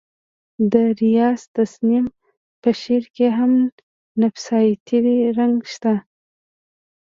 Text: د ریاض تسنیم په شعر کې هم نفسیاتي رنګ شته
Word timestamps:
د 0.71 0.73
ریاض 1.01 1.41
تسنیم 1.57 2.05
په 2.61 2.69
شعر 2.81 3.03
کې 3.15 3.27
هم 3.37 3.51
نفسیاتي 4.21 4.97
رنګ 5.37 5.57
شته 5.73 5.93